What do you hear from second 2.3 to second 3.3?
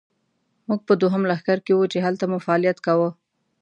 مو فعالیت کاوه.